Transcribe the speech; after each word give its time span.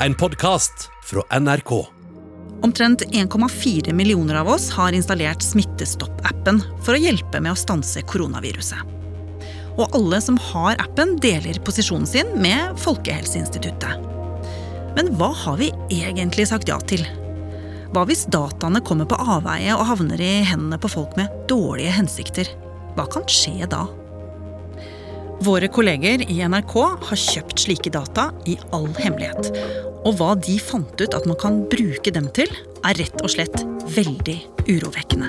en 0.00 0.14
podkast 0.14 0.90
fra 1.04 1.40
NRK. 1.40 1.86
Omtrent 2.62 3.02
1,4 3.02 3.92
millioner 3.92 4.34
av 4.34 4.48
oss 4.48 4.70
har 4.70 4.92
installert 4.92 5.42
Smittestopp-appen 5.42 6.60
for 6.84 6.96
å 6.96 7.00
hjelpe 7.00 7.40
med 7.40 7.52
å 7.52 7.58
stanse 7.58 8.02
koronaviruset. 8.08 8.94
Og 9.76 9.96
alle 9.96 10.20
som 10.24 10.38
har 10.50 10.76
appen, 10.80 11.16
deler 11.20 11.60
posisjonen 11.64 12.08
sin 12.08 12.32
med 12.40 12.76
Folkehelseinstituttet. 12.80 14.04
Men 14.96 15.12
hva 15.16 15.30
har 15.36 15.58
vi 15.60 15.72
egentlig 15.92 16.48
sagt 16.48 16.68
ja 16.72 16.78
til? 16.80 17.04
Hva 17.92 18.06
hvis 18.08 18.26
dataene 18.32 18.82
kommer 18.84 19.08
på 19.08 19.20
avveie 19.20 19.76
og 19.76 19.84
havner 19.92 20.20
i 20.20 20.32
hendene 20.48 20.80
på 20.80 20.90
folk 20.92 21.16
med 21.20 21.32
dårlige 21.48 21.92
hensikter? 21.96 22.52
Hva 22.96 23.08
kan 23.12 23.28
skje 23.28 23.68
da? 23.72 23.84
Våre 25.40 25.68
kolleger 25.68 26.22
i 26.30 26.38
NRK 26.48 26.74
har 27.08 27.20
kjøpt 27.20 27.60
slike 27.66 27.90
data 27.92 28.30
i 28.48 28.56
all 28.72 28.88
hemmelighet. 28.96 29.50
Og 30.08 30.16
hva 30.16 30.32
de 30.40 30.56
fant 30.62 30.96
ut 30.96 31.16
at 31.16 31.26
man 31.28 31.36
kan 31.40 31.58
bruke 31.70 32.12
dem 32.14 32.30
til, 32.36 32.48
er 32.86 32.96
rett 32.96 33.20
og 33.20 33.32
slett 33.34 33.60
veldig 33.92 34.38
urovekkende. 34.64 35.28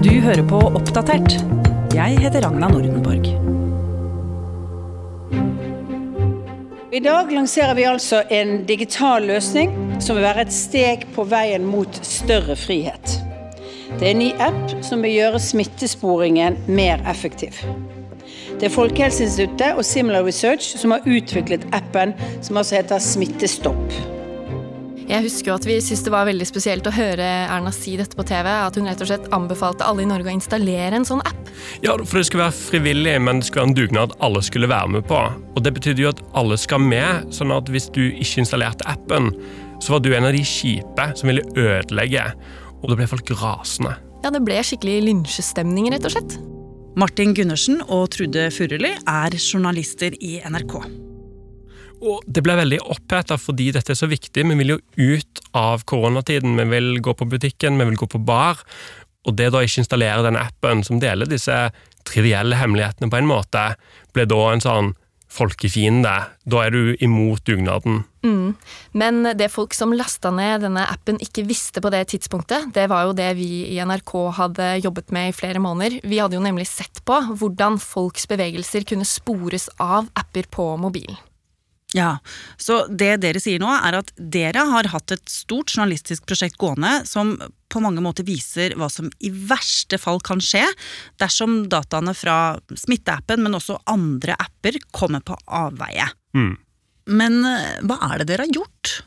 Du 0.00 0.12
hører 0.22 0.44
på 0.46 0.62
Oppdatert. 0.70 1.40
Jeg 1.96 2.22
heter 2.22 2.46
Ragna 2.46 2.70
Nordenborg. 2.70 3.19
I 6.92 6.98
dag 7.00 7.32
lanserer 7.32 7.74
vi 7.74 7.84
altså 7.86 8.22
en 8.34 8.64
digital 8.66 9.22
løsning 9.22 9.70
som 10.02 10.16
vil 10.16 10.24
være 10.26 10.42
et 10.42 10.54
steg 10.54 11.04
på 11.14 11.22
veien 11.30 11.62
mot 11.62 12.00
større 12.02 12.56
frihet. 12.58 13.12
Det 14.00 14.08
er 14.08 14.10
en 14.10 14.18
ny 14.18 14.30
app 14.42 14.72
som 14.82 15.06
vil 15.06 15.14
gjøre 15.14 15.38
smittesporingen 15.38 16.58
mer 16.66 16.98
effektiv. 17.06 17.62
Det 18.58 18.66
er 18.66 18.74
Folkehelseinstituttet 18.74 19.78
og 19.78 19.86
Similar 19.86 20.26
Research 20.26 20.74
som 20.82 20.90
har 20.96 21.06
utviklet 21.06 21.68
appen 21.70 22.16
som 22.42 22.58
altså 22.58 22.80
heter 22.80 22.98
Smittestopp. 22.98 24.18
Jeg 25.10 25.24
husker 25.24 25.50
jo 25.50 25.54
at 25.58 25.64
vi 25.66 25.74
syntes 25.82 26.04
det 26.06 26.12
var 26.14 26.26
veldig 26.28 26.46
spesielt 26.46 26.86
å 26.86 26.92
høre 26.94 27.24
Erna 27.50 27.72
si 27.74 27.96
dette 27.98 28.14
på 28.14 28.22
TV, 28.28 28.46
at 28.46 28.76
hun 28.78 28.86
rett 28.86 29.00
og 29.02 29.08
slett 29.10 29.24
anbefalte 29.34 29.82
alle 29.82 30.04
i 30.04 30.06
Norge 30.06 30.30
å 30.30 30.36
installere 30.36 30.94
en 31.00 31.06
sånn 31.08 31.22
app. 31.26 31.50
Ja, 31.82 31.96
for 31.98 32.20
det 32.20 32.28
skulle 32.28 32.46
være 32.46 32.54
frivillig, 32.54 33.16
men 33.18 33.40
det 33.40 33.48
skulle 33.48 33.64
være 33.64 33.72
en 33.72 33.78
dugnad 33.80 34.14
alle 34.22 34.44
skulle 34.46 34.70
være 34.70 34.92
med 34.94 35.08
på. 35.10 35.18
Og 35.56 35.64
Det 35.66 35.74
betydde 35.80 36.04
jo 36.04 36.12
at 36.12 36.22
alle 36.38 36.60
skal 36.62 36.84
med, 36.84 37.26
sånn 37.34 37.50
at 37.56 37.66
hvis 37.74 37.90
du 37.90 38.04
ikke 38.06 38.44
installerte 38.44 38.86
appen, 38.86 39.32
så 39.82 39.96
var 39.96 40.06
du 40.06 40.12
en 40.14 40.30
av 40.30 40.36
de 40.36 40.46
kjipe 40.46 41.10
som 41.18 41.32
ville 41.32 41.44
ødelegge, 41.58 42.30
og 42.78 42.88
da 42.92 43.02
ble 43.02 43.10
folk 43.10 43.34
rasende. 43.42 43.98
Ja, 44.22 44.30
det 44.30 44.44
ble 44.46 44.62
skikkelig 44.62 45.00
lynsjestemning, 45.10 45.90
rett 45.90 46.06
og 46.06 46.14
slett. 46.14 46.38
Martin 47.00 47.34
Gundersen 47.34 47.82
og 47.88 48.12
Trude 48.14 48.46
Furuli 48.54 48.94
er 48.94 49.40
journalister 49.42 50.14
i 50.22 50.38
NRK. 50.46 51.09
Og 52.00 52.24
det 52.26 52.42
ble 52.44 52.56
veldig 52.58 52.80
oppheta 52.94 53.36
fordi 53.40 53.70
dette 53.76 53.92
er 53.94 53.98
så 53.98 54.08
viktig. 54.10 54.46
Vi 54.48 54.56
vil 54.62 54.74
jo 54.74 54.80
ut 54.96 55.42
av 55.56 55.84
koronatiden. 55.88 56.56
Vi 56.56 56.66
vil 56.72 56.94
gå 57.04 57.14
på 57.16 57.28
butikken, 57.28 57.78
vi 57.80 57.88
vil 57.90 58.00
gå 58.00 58.08
på 58.10 58.22
bar. 58.24 58.62
Og 59.28 59.36
det 59.36 59.50
da 59.52 59.60
ikke 59.64 59.82
installere 59.82 60.24
den 60.24 60.40
appen 60.40 60.84
som 60.86 61.00
deler 61.02 61.28
disse 61.28 61.56
trivielle 62.08 62.56
hemmelighetene 62.56 63.10
på 63.12 63.20
en 63.20 63.28
måte, 63.28 63.66
ble 64.16 64.24
da 64.28 64.40
en 64.48 64.64
sånn 64.64 64.94
folkefiende. 65.30 66.12
Da 66.50 66.62
er 66.64 66.74
du 66.74 66.96
imot 67.04 67.44
dugnaden. 67.46 68.02
Mm. 68.24 68.56
Men 68.98 69.22
det 69.38 69.50
folk 69.52 69.76
som 69.76 69.94
lasta 69.96 70.32
ned 70.34 70.64
denne 70.64 70.82
appen 70.90 71.20
ikke 71.22 71.46
visste 71.48 71.82
på 71.84 71.92
det 71.94 72.02
tidspunktet, 72.12 72.72
det 72.74 72.88
var 72.90 73.06
jo 73.06 73.16
det 73.16 73.30
vi 73.38 73.48
i 73.70 73.78
NRK 73.84 74.14
hadde 74.40 74.70
jobbet 74.82 75.14
med 75.14 75.30
i 75.30 75.36
flere 75.36 75.62
måneder. 75.62 76.00
Vi 76.02 76.20
hadde 76.20 76.40
jo 76.40 76.44
nemlig 76.44 76.66
sett 76.72 77.04
på 77.06 77.20
hvordan 77.30 77.78
folks 77.82 78.26
bevegelser 78.30 78.88
kunne 78.88 79.08
spores 79.08 79.70
av 79.78 80.10
apper 80.18 80.50
på 80.50 80.72
mobilen. 80.80 81.18
Ja, 81.96 82.18
Så 82.60 82.84
det 82.86 83.16
dere 83.24 83.40
sier 83.42 83.58
nå, 83.62 83.70
er 83.70 83.98
at 83.98 84.12
dere 84.14 84.62
har 84.68 84.88
hatt 84.92 85.10
et 85.10 85.30
stort 85.30 85.72
journalistisk 85.72 86.26
prosjekt 86.28 86.58
gående 86.60 87.00
som 87.08 87.34
på 87.70 87.82
mange 87.82 88.02
måter 88.02 88.26
viser 88.26 88.76
hva 88.78 88.88
som 88.90 89.10
i 89.18 89.30
verste 89.30 89.98
fall 89.98 90.20
kan 90.22 90.42
skje 90.42 90.62
dersom 91.22 91.64
dataene 91.70 92.14
fra 92.14 92.58
smitteappen, 92.70 93.42
men 93.42 93.58
også 93.58 93.80
andre 93.90 94.38
apper, 94.38 94.78
kommer 94.94 95.22
på 95.26 95.38
avveie. 95.46 96.06
Mm. 96.34 96.54
Men 97.10 97.40
eh, 97.46 97.78
hva 97.86 97.98
er 98.10 98.20
det 98.22 98.30
dere 98.30 98.46
har 98.46 98.54
gjort? 98.54 99.00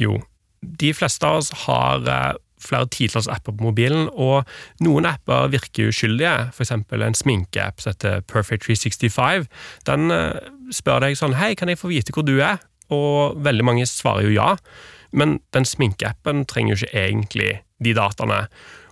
Jo, 0.00 0.20
de 0.60 0.92
fleste 0.96 1.26
av 1.26 1.40
oss 1.40 1.50
har 1.66 2.06
eh, 2.06 2.38
flere 2.60 2.88
titalls 2.92 3.28
apper 3.30 3.54
på 3.56 3.70
mobilen, 3.70 4.08
og 4.12 4.48
noen 4.84 5.08
apper 5.08 5.50
virker 5.52 5.90
uskyldige. 5.90 6.50
F.eks. 6.52 6.74
en 6.76 7.18
sminkeapp 7.18 7.80
som 7.80 7.94
heter 7.94 8.24
Perfect 8.30 8.66
365. 8.66 9.46
Den 9.88 10.14
eh, 10.14 10.50
spør 10.74 11.04
deg 11.04 11.18
sånn 11.18 11.36
Hei, 11.38 11.54
kan 11.58 11.70
jeg 11.70 11.80
få 11.80 11.90
vite 11.92 12.14
hvor 12.14 12.26
du 12.26 12.38
er? 12.38 12.60
Og 12.90 13.38
veldig 13.42 13.66
mange 13.66 13.86
svarer 13.88 14.26
jo 14.26 14.34
ja. 14.34 14.54
Men 15.14 15.38
den 15.54 15.66
sminkeappen 15.66 16.44
trenger 16.50 16.74
jo 16.74 16.80
ikke 16.80 17.04
egentlig 17.06 17.50
de 17.82 17.94
dataene. 17.96 18.44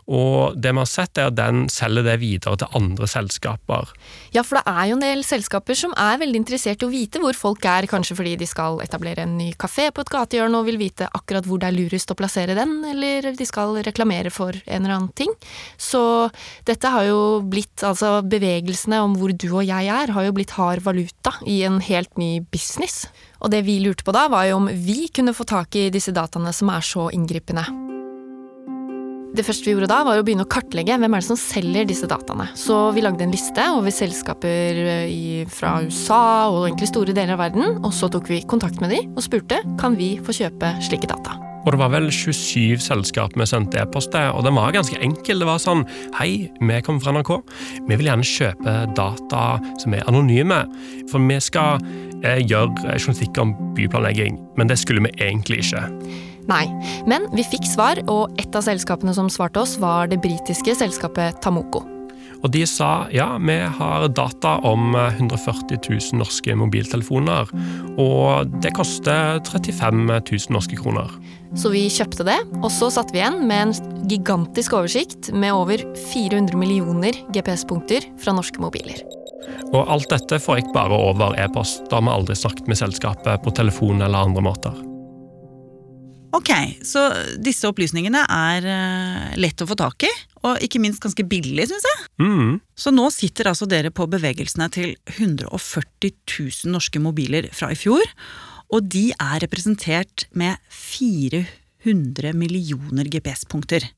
Og 0.09 0.57
det 0.57 0.73
vi 0.73 0.81
har 0.81 0.89
sett, 0.89 1.19
er 1.21 1.29
at 1.29 1.37
den 1.37 1.67
selger 1.73 2.07
det 2.07 2.17
videre 2.23 2.57
til 2.61 2.79
andre 2.79 3.09
selskaper. 3.11 3.91
Ja, 4.33 4.45
for 4.47 4.59
det 4.59 4.65
er 4.73 4.89
jo 4.89 4.97
en 4.97 5.05
del 5.05 5.25
selskaper 5.27 5.77
som 5.77 5.93
er 6.01 6.21
veldig 6.23 6.41
interessert 6.41 6.83
i 6.83 6.89
å 6.89 6.93
vite 6.93 7.21
hvor 7.21 7.37
folk 7.37 7.67
er, 7.69 7.89
kanskje 7.91 8.17
fordi 8.17 8.37
de 8.41 8.49
skal 8.49 8.81
etablere 8.85 9.27
en 9.27 9.37
ny 9.37 9.51
kafé 9.61 9.91
på 9.93 10.05
et 10.05 10.13
gatehjørne 10.13 10.61
og 10.61 10.69
vil 10.69 10.81
vite 10.81 11.11
akkurat 11.13 11.45
hvor 11.49 11.61
det 11.61 11.69
er 11.69 11.77
lurest 11.77 12.13
å 12.15 12.17
plassere 12.19 12.57
den, 12.57 12.79
eller 12.89 13.31
de 13.37 13.49
skal 13.49 13.77
reklamere 13.85 14.33
for 14.33 14.57
en 14.65 14.81
eller 14.81 14.97
annen 14.97 15.13
ting. 15.19 15.35
Så 15.77 16.01
dette 16.69 16.93
har 16.95 17.05
jo 17.09 17.21
blitt, 17.45 17.85
altså 17.85 18.19
bevegelsene 18.25 19.03
om 19.05 19.19
hvor 19.19 19.35
du 19.37 19.51
og 19.51 19.67
jeg 19.69 19.93
er, 19.93 20.15
har 20.17 20.29
jo 20.29 20.37
blitt 20.37 20.57
hard 20.57 20.85
valuta 20.87 21.37
i 21.45 21.61
en 21.69 21.83
helt 21.85 22.17
ny 22.21 22.39
business. 22.41 23.05
Og 23.45 23.53
det 23.53 23.63
vi 23.69 23.77
lurte 23.85 24.07
på 24.07 24.17
da, 24.17 24.27
var 24.33 24.49
jo 24.49 24.63
om 24.63 24.73
vi 24.73 25.11
kunne 25.13 25.37
få 25.37 25.47
tak 25.49 25.77
i 25.77 25.89
disse 25.95 26.17
dataene 26.17 26.55
som 26.57 26.73
er 26.73 26.85
så 26.85 27.11
inngripende. 27.15 27.88
Det 29.39 29.45
første 29.47 29.69
vi 29.69 29.71
gjorde 29.77 29.87
da, 29.87 30.01
var 30.03 30.19
å 30.19 30.25
begynne 30.27 30.43
å 30.43 30.51
kartlegge 30.51 30.97
hvem 30.99 31.13
er 31.15 31.23
det 31.23 31.29
som 31.29 31.39
selger 31.39 31.87
disse 31.87 32.09
dataene. 32.11 32.49
Så 32.59 32.75
vi 32.97 33.05
lagde 33.05 33.23
en 33.23 33.31
liste 33.31 33.63
over 33.71 33.95
selskaper 33.95 34.81
eh, 34.83 35.11
i, 35.13 35.27
fra 35.47 35.77
USA 35.85 36.49
og 36.51 36.65
egentlig 36.65 36.89
store 36.91 37.15
deler 37.15 37.37
av 37.37 37.45
verden. 37.45 37.77
Og 37.87 37.93
så 37.95 38.09
tok 38.11 38.27
vi 38.33 38.41
kontakt 38.51 38.83
med 38.83 38.91
de 38.91 39.05
og 39.13 39.23
spurte 39.23 39.61
kan 39.79 39.95
vi 39.95 40.17
få 40.27 40.35
kjøpe 40.41 40.73
slike 40.83 41.07
data. 41.13 41.37
Og 41.63 41.71
det 41.71 41.79
var 41.79 41.93
vel 41.93 42.09
27 42.11 42.83
selskap 42.83 43.37
vi 43.39 43.47
sendte 43.47 43.79
e-post 43.79 44.11
til, 44.11 44.33
og 44.35 44.43
den 44.47 44.59
var 44.59 44.75
ganske 44.75 44.99
enkel. 45.05 45.39
Det 45.39 45.47
var 45.47 45.63
sånn 45.63 45.85
Hei, 46.19 46.49
vi 46.59 46.83
kommer 46.83 47.05
fra 47.05 47.15
NRK. 47.15 47.35
Vi 47.87 47.99
vil 48.01 48.11
gjerne 48.11 48.27
kjøpe 48.27 48.75
data 48.99 49.45
som 49.79 49.95
er 49.95 50.09
anonyme. 50.11 50.65
For 51.13 51.23
vi 51.23 51.39
skal 51.45 51.79
eh, 52.25 52.43
gjøre 52.43 52.97
journalistikk 52.97 53.39
om 53.45 53.55
byplanlegging, 53.79 54.41
men 54.59 54.73
det 54.73 54.81
skulle 54.83 55.07
vi 55.07 55.15
egentlig 55.29 55.63
ikke. 55.69 55.85
Nei, 56.49 56.65
men 57.09 57.29
vi 57.37 57.45
fikk 57.45 57.67
svar, 57.69 58.01
og 58.09 58.35
et 58.41 58.55
av 58.57 58.65
selskapene 58.65 59.13
som 59.17 59.29
svarte 59.33 59.61
oss, 59.61 59.77
var 59.81 60.09
det 60.09 60.23
britiske 60.25 60.79
selskapet 60.81 61.41
Tamoko. 61.45 61.85
Og 62.39 62.53
de 62.55 62.63
sa 62.71 63.09
ja, 63.11 63.33
vi 63.43 63.57
har 63.79 64.07
data 64.15 64.55
om 64.67 64.95
140 64.95 65.81
000 65.83 66.21
norske 66.21 66.55
mobiltelefoner, 66.59 67.51
og 67.99 68.53
det 68.63 68.73
koster 68.79 69.43
35 69.43 70.05
000 70.07 70.55
norske 70.55 70.79
kroner. 70.79 71.11
Så 71.59 71.73
vi 71.73 71.87
kjøpte 71.91 72.27
det, 72.29 72.39
og 72.61 72.71
så 72.73 72.91
satt 72.93 73.11
vi 73.15 73.23
igjen 73.23 73.41
med 73.49 73.69
en 73.69 74.09
gigantisk 74.09 74.77
oversikt 74.79 75.33
med 75.35 75.57
over 75.57 75.83
400 76.13 76.57
millioner 76.61 77.17
GPS-punkter 77.35 78.07
fra 78.23 78.37
norske 78.37 78.63
mobiler. 78.63 79.03
Og 79.73 79.83
alt 79.85 80.11
dette 80.13 80.39
får 80.41 80.61
jeg 80.61 80.71
bare 80.75 80.97
over 80.97 81.37
e-post. 81.41 81.87
Da 81.91 82.01
vi 82.05 82.13
aldri 82.13 82.37
snakket 82.37 82.69
med 82.69 82.81
selskapet 82.81 83.43
på 83.45 83.55
telefon 83.57 84.05
eller 84.05 84.29
andre 84.29 84.45
måter. 84.45 84.77
Ok, 86.37 86.51
så 86.85 87.07
disse 87.41 87.69
opplysningene 87.71 88.21
er 88.29 88.67
uh, 88.69 89.37
lett 89.41 89.63
å 89.65 89.69
få 89.69 89.77
tak 89.81 90.05
i, 90.05 90.11
og 90.45 90.61
ikke 90.65 90.81
minst 90.83 91.01
ganske 91.01 91.25
billig, 91.29 91.65
syns 91.71 91.87
jeg. 91.89 92.03
Mm. 92.21 92.59
Så 92.77 92.93
nå 92.93 93.09
sitter 93.15 93.49
altså 93.49 93.69
dere 93.71 93.93
på 93.95 94.07
bevegelsene 94.11 94.69
til 94.75 94.93
140 95.15 96.13
000 96.29 96.75
norske 96.75 97.01
mobiler 97.01 97.49
fra 97.57 97.73
i 97.73 97.79
fjor, 97.79 98.05
og 98.69 98.91
de 98.93 99.09
er 99.17 99.41
representert 99.47 100.27
med 100.37 100.61
400 100.75 102.35
millioner 102.37 103.09
GPS-punkter. 103.09 103.89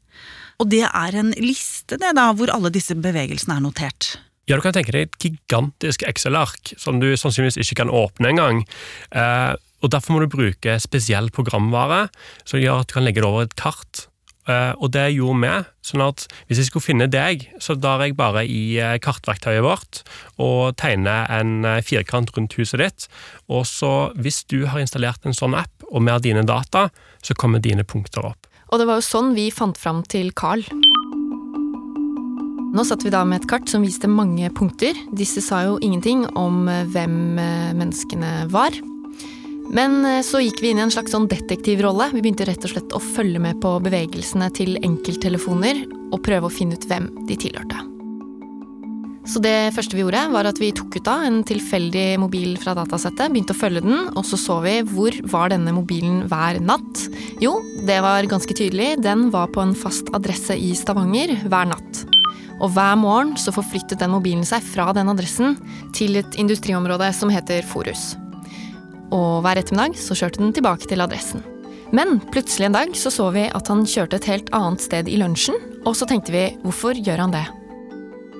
Og 0.62 0.68
det 0.70 0.84
er 0.86 1.16
en 1.18 1.32
liste, 1.40 1.98
det 1.98 2.14
da, 2.14 2.30
hvor 2.36 2.52
alle 2.54 2.70
disse 2.70 2.94
bevegelsene 2.94 3.58
er 3.58 3.64
notert. 3.64 4.14
Ja, 4.50 4.58
du 4.58 4.64
kan 4.64 4.74
tenke 4.74 4.94
deg 4.94 5.06
et 5.06 5.18
gigantisk 5.22 6.02
Excel-ark 6.08 6.72
som 6.80 6.98
du 7.02 7.12
sannsynligvis 7.14 7.60
ikke 7.62 7.84
kan 7.84 7.92
åpne 7.94 8.32
engang. 8.32 8.64
Eh, 9.14 9.52
og 9.80 9.90
Derfor 9.92 10.14
må 10.14 10.22
du 10.22 10.30
bruke 10.32 10.76
spesiell 10.82 11.30
programvare 11.34 12.08
som 12.44 12.60
gjør 12.60 12.82
at 12.82 12.90
du 12.90 12.96
kan 12.98 13.06
legge 13.06 13.22
det 13.22 13.28
over 13.28 13.48
et 13.48 13.58
kart. 13.58 14.06
Uh, 14.48 14.72
og 14.80 14.90
det 14.96 15.12
gjorde 15.12 15.40
vi. 15.44 15.52
sånn 15.84 16.02
at 16.02 16.24
Hvis 16.48 16.58
jeg 16.58 16.70
skulle 16.70 16.86
finne 16.86 17.06
deg, 17.12 17.44
så 17.62 17.76
drar 17.78 18.02
jeg 18.02 18.16
bare 18.18 18.42
i 18.48 18.80
uh, 18.80 18.96
kartverktøyet 19.02 19.62
vårt 19.62 20.02
og 20.40 20.76
tegner 20.80 21.28
en 21.30 21.64
uh, 21.64 21.78
firkant 21.84 22.32
rundt 22.36 22.56
huset 22.58 22.80
ditt. 22.82 23.08
Og 23.48 23.66
så, 23.68 24.10
hvis 24.16 24.42
du 24.50 24.64
har 24.66 24.80
installert 24.80 25.28
en 25.28 25.36
sånn 25.36 25.54
app, 25.54 25.72
og 25.90 26.02
vi 26.02 26.14
har 26.14 26.24
dine 26.24 26.46
data, 26.48 26.88
så 27.22 27.36
kommer 27.36 27.62
dine 27.62 27.84
punkter 27.84 28.32
opp. 28.32 28.48
Og 28.70 28.78
det 28.80 28.86
var 28.88 29.00
jo 29.00 29.06
sånn 29.06 29.34
vi 29.36 29.50
fant 29.54 29.78
fram 29.78 30.04
til 30.08 30.32
Carl. 30.32 30.64
Nå 32.70 32.84
satt 32.86 33.02
vi 33.02 33.10
da 33.10 33.24
med 33.26 33.40
et 33.40 33.48
kart 33.50 33.66
som 33.70 33.82
viste 33.82 34.06
mange 34.06 34.46
punkter. 34.54 34.94
Disse 35.18 35.42
sa 35.42 35.64
jo 35.66 35.80
ingenting 35.82 36.22
om 36.38 36.68
eh, 36.70 36.86
hvem 36.94 37.16
eh, 37.42 37.72
menneskene 37.74 38.46
var. 38.52 38.76
Men 39.70 40.00
eh, 40.04 40.22
så 40.26 40.42
gikk 40.42 40.62
vi 40.62 40.72
inn 40.72 40.80
i 40.80 40.86
en 40.86 40.92
slags 40.92 41.14
sånn 41.14 41.28
detektivrolle. 41.30 42.10
Vi 42.14 42.24
begynte 42.24 42.48
rett 42.48 42.64
og 42.66 42.74
slett 42.74 42.96
å 42.96 43.02
følge 43.02 43.42
med 43.42 43.60
på 43.62 43.76
bevegelsene 43.84 44.50
til 44.56 44.76
enkelttelefoner 44.82 45.86
og 46.10 46.20
prøve 46.26 46.50
å 46.50 46.52
finne 46.52 46.78
ut 46.78 46.88
hvem 46.90 47.08
de 47.28 47.38
tilhørte. 47.38 47.86
Så 49.30 49.38
det 49.44 49.70
første 49.76 49.94
vi 49.94 50.00
gjorde, 50.00 50.22
var 50.32 50.48
at 50.48 50.58
vi 50.58 50.72
tok 50.74 50.96
ut 50.96 51.08
av 51.10 51.22
en 51.22 51.42
tilfeldig 51.46 52.16
mobil 52.18 52.54
fra 52.58 52.72
datasettet, 52.74 53.30
begynte 53.30 53.54
å 53.54 53.58
følge 53.58 53.82
den, 53.84 54.08
og 54.16 54.24
så 54.26 54.38
så 54.40 54.56
vi 54.64 54.78
hvor 54.90 55.14
var 55.30 55.52
denne 55.52 55.74
mobilen 55.76 56.24
hver 56.30 56.58
natt. 56.64 57.04
Jo, 57.42 57.58
det 57.86 58.00
var 58.02 58.26
ganske 58.30 58.56
tydelig. 58.56 58.96
Den 59.04 59.28
var 59.30 59.52
på 59.52 59.62
en 59.62 59.76
fast 59.76 60.08
adresse 60.16 60.56
i 60.56 60.72
Stavanger 60.74 61.36
hver 61.44 61.68
natt. 61.70 62.02
Og 62.60 62.72
hver 62.74 62.96
morgen 63.00 63.36
så 63.40 63.54
forflyttet 63.54 64.00
den 64.00 64.12
mobilen 64.16 64.48
seg 64.48 64.64
fra 64.72 64.88
den 64.96 65.12
adressen 65.12 65.54
til 65.96 66.18
et 66.20 66.40
industriområde 66.40 67.12
som 67.16 67.32
heter 67.32 67.62
Forus. 67.68 68.10
Og 69.14 69.40
hver 69.44 69.60
ettermiddag 69.60 69.98
så 69.98 70.16
kjørte 70.18 70.42
den 70.42 70.54
tilbake 70.56 70.88
til 70.90 71.02
adressen. 71.02 71.42
Men 71.94 72.20
plutselig 72.30 72.68
en 72.68 72.76
dag 72.78 72.92
så 72.94 73.10
så 73.10 73.30
vi 73.34 73.48
at 73.50 73.70
han 73.70 73.86
kjørte 73.88 74.20
et 74.20 74.28
helt 74.30 74.52
annet 74.54 74.84
sted 74.84 75.10
i 75.10 75.18
lunsjen, 75.18 75.58
og 75.82 75.96
så 75.98 76.06
tenkte 76.06 76.34
vi 76.34 76.44
hvorfor 76.62 76.94
gjør 76.94 77.24
han 77.26 77.34
det? 77.34 77.46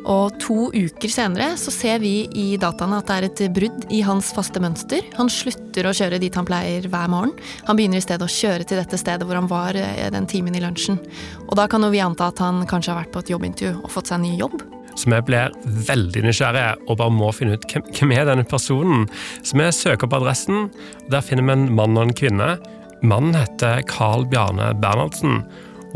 Og 0.09 0.33
to 0.41 0.71
uker 0.73 1.13
senere 1.13 1.51
så 1.61 1.73
ser 1.75 1.99
vi 2.01 2.25
i 2.33 2.57
dataene 2.61 3.01
at 3.03 3.11
det 3.11 3.17
er 3.17 3.27
et 3.27 3.43
brudd 3.57 3.85
i 3.93 4.01
hans 4.07 4.31
faste 4.33 4.63
mønster. 4.63 5.05
Han 5.19 5.29
slutter 5.33 5.87
å 5.87 5.95
kjøre 5.97 6.21
dit 6.23 6.37
han 6.37 6.49
pleier 6.49 6.89
hver 6.89 7.11
morgen. 7.13 7.35
Han 7.69 7.77
begynner 7.77 8.01
i 8.01 8.05
stedet 8.05 8.25
å 8.25 8.33
kjøre 8.33 8.65
til 8.65 8.81
dette 8.81 9.01
stedet 9.01 9.29
hvor 9.29 9.37
han 9.37 9.51
var 9.51 9.77
eh, 9.77 10.09
den 10.15 10.29
timen 10.31 10.57
i 10.57 10.65
lunsjen. 10.65 11.01
Og 11.49 11.57
da 11.59 11.69
kan 11.69 11.85
jo 11.85 11.93
vi 11.93 12.01
anta 12.01 12.31
at 12.31 12.41
han 12.41 12.65
kanskje 12.71 12.95
har 12.95 13.03
vært 13.03 13.13
på 13.13 13.25
et 13.25 13.35
jobbintervju 13.35 13.83
og 13.83 13.93
fått 13.93 14.13
seg 14.13 14.21
en 14.21 14.29
ny 14.31 14.39
jobb. 14.41 14.63
Så 15.01 15.09
vi 15.09 15.21
blir 15.31 15.55
veldig 15.89 16.27
nysgjerrige 16.27 16.75
og 16.87 16.99
bare 17.01 17.15
må 17.15 17.31
finne 17.33 17.57
ut 17.57 17.65
hvem 17.73 18.13
er 18.13 18.29
denne 18.29 18.45
personen. 18.49 19.07
Så 19.41 19.57
vi 19.57 19.71
søker 19.73 20.11
på 20.11 20.21
adressen. 20.21 20.69
og 20.69 21.11
Der 21.15 21.25
finner 21.25 21.47
vi 21.49 21.57
en 21.57 21.75
mann 21.79 21.97
og 21.97 22.09
en 22.09 22.17
kvinne. 22.17 22.53
Mannen 23.01 23.35
heter 23.39 23.81
Carl 23.89 24.27
Bjarne 24.29 24.75
Bernhardsen. 24.81 25.41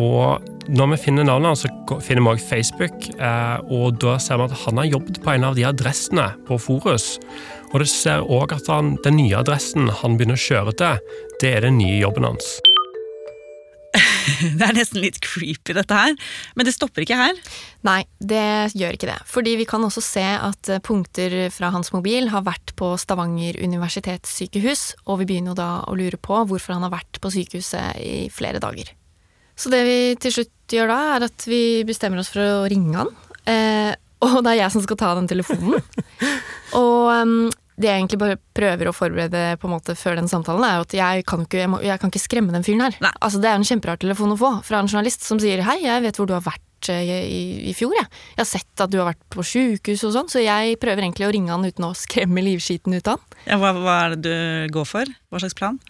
Og 0.01 0.43
når 0.75 0.95
vi 0.95 1.01
finner 1.05 1.27
navnet 1.29 1.53
hans, 1.53 1.65
så 1.67 2.01
finner 2.03 2.25
vi 2.25 2.33
også 2.33 2.49
Facebook, 2.49 3.09
eh, 3.15 3.59
og 3.69 4.01
da 4.03 4.17
ser 4.19 4.41
vi 4.41 4.49
at 4.49 4.59
han 4.65 4.81
har 4.81 4.91
jobbet 4.91 5.21
på 5.23 5.35
en 5.35 5.45
av 5.51 5.59
de 5.59 5.67
adressene 5.69 6.31
på 6.49 6.59
Forus. 6.59 7.19
Og 7.73 7.83
det 7.83 7.91
ser 7.93 8.25
òg 8.25 8.57
at 8.57 8.71
han, 8.73 8.95
den 9.05 9.19
nye 9.21 9.37
adressen 9.39 9.91
han 10.01 10.17
begynner 10.17 10.41
å 10.41 10.47
kjøre 10.49 10.79
til, 10.81 11.19
det 11.43 11.57
er 11.59 11.69
den 11.69 11.79
nye 11.83 12.01
jobben 12.01 12.33
hans. 12.33 12.57
Det 14.59 14.67
er 14.67 14.77
nesten 14.77 15.03
litt 15.03 15.21
creepy, 15.25 15.75
dette 15.77 15.99
her. 15.99 16.15
Men 16.57 16.69
det 16.69 16.75
stopper 16.77 17.05
ikke 17.05 17.19
her. 17.19 17.39
Nei, 17.87 18.01
det 18.19 18.75
gjør 18.77 18.97
ikke 18.97 19.11
det. 19.11 19.19
Fordi 19.31 19.55
vi 19.61 19.69
kan 19.69 19.85
også 19.87 20.03
se 20.05 20.25
at 20.25 20.71
eh, 20.73 20.83
punkter 20.85 21.37
fra 21.55 21.73
hans 21.75 21.93
mobil 21.95 22.31
har 22.33 22.47
vært 22.47 22.75
på 22.79 22.95
Stavanger 23.01 23.59
universitetssykehus, 23.65 24.87
og 25.09 25.23
vi 25.23 25.31
begynner 25.33 25.59
da 25.59 25.71
å 25.89 25.97
lure 25.99 26.21
på 26.21 26.45
hvorfor 26.49 26.77
han 26.77 26.87
har 26.87 26.95
vært 26.95 27.21
på 27.23 27.33
sykehuset 27.35 28.01
i 28.01 28.15
flere 28.33 28.63
dager. 28.63 28.93
Så 29.55 29.71
det 29.71 29.85
vi 29.87 29.99
til 30.21 30.39
slutt 30.39 30.75
gjør 30.75 30.91
da, 30.91 31.01
er 31.17 31.29
at 31.29 31.45
vi 31.47 31.85
bestemmer 31.87 32.23
oss 32.23 32.33
for 32.35 32.43
å 32.43 32.65
ringe 32.71 32.99
han. 32.99 33.13
Eh, 33.51 33.93
og 34.25 34.41
det 34.45 34.55
er 34.55 34.63
jeg 34.63 34.73
som 34.75 34.85
skal 34.85 34.99
ta 34.99 35.13
den 35.19 35.29
telefonen. 35.31 35.83
og 36.81 37.13
um, 37.13 37.37
det 37.81 37.89
jeg 37.89 38.03
egentlig 38.03 38.21
bare 38.21 38.37
prøver 38.55 38.89
å 38.89 38.95
forberede 38.95 39.43
på 39.59 39.69
en 39.69 39.75
måte 39.75 39.97
før 39.99 40.19
den 40.21 40.31
samtalen, 40.31 40.67
er 40.67 40.77
jo 40.79 40.85
at 40.87 40.95
jeg 40.95 41.25
kan 41.27 41.43
ikke, 41.43 41.63
jeg 41.65 41.73
må, 41.73 41.81
jeg 41.83 42.01
kan 42.03 42.13
ikke 42.13 42.23
skremme 42.23 42.55
den 42.55 42.67
fyren 42.67 42.85
her. 42.87 42.99
Altså, 43.15 43.41
det 43.43 43.51
er 43.51 43.59
en 43.59 43.67
kjemperar 43.67 43.99
telefon 44.03 44.35
å 44.37 44.39
få 44.39 44.53
fra 44.67 44.79
en 44.79 44.91
journalist 44.91 45.27
som 45.27 45.41
sier 45.43 45.65
'hei, 45.67 45.81
jeg 45.83 46.05
vet 46.05 46.21
hvor 46.21 46.31
du 46.31 46.37
har 46.37 46.45
vært 46.45 46.91
eh, 46.93 47.03
i, 47.03 47.19
i, 47.25 47.43
i 47.73 47.75
fjor', 47.75 47.97
jeg. 47.99 48.07
Jeg 48.37 48.43
har 48.45 48.51
sett 48.51 48.85
at 48.87 48.93
du 48.93 49.01
har 49.01 49.11
vært 49.11 49.27
på 49.35 49.43
sjukehus 49.43 50.07
og 50.07 50.15
sånn, 50.15 50.31
så 50.31 50.45
jeg 50.45 50.79
prøver 50.79 51.03
egentlig 51.03 51.27
å 51.27 51.35
ringe 51.35 51.51
han 51.51 51.67
uten 51.67 51.89
å 51.89 51.97
skremme 51.99 52.47
livskiten 52.47 52.95
ut 52.95 53.11
av 53.11 53.19
han. 53.19 53.43
Ja, 53.49 53.59
hva, 53.59 53.75
hva 53.75 53.99
er 54.05 54.15
det 54.15 54.23
du 54.23 54.75
går 54.79 54.87
for? 54.87 55.11
Hva 55.31 55.43
slags 55.43 55.59
plan? 55.59 55.83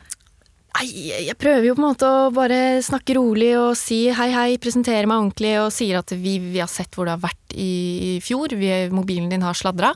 Nei, 0.75 0.89
jeg 1.29 1.37
prøver 1.39 1.69
jo 1.69 1.75
på 1.77 1.85
en 1.85 1.87
måte 1.87 2.09
å 2.09 2.31
bare 2.35 2.81
snakke 2.83 3.15
rolig 3.15 3.53
og 3.61 3.77
si 3.79 4.09
hei, 4.11 4.31
hei, 4.35 4.57
presentere 4.59 5.07
meg 5.07 5.21
ordentlig 5.21 5.53
og 5.63 5.69
sier 5.71 6.01
at 6.01 6.11
vi, 6.19 6.41
vi 6.43 6.59
har 6.59 6.71
sett 6.71 6.97
hvor 6.97 7.07
du 7.07 7.13
har 7.13 7.23
vært 7.23 7.55
i, 7.55 8.17
i 8.17 8.23
fjor, 8.25 8.57
vi, 8.59 8.73
mobilen 8.91 9.29
din 9.31 9.45
har 9.47 9.55
sladra. 9.55 9.93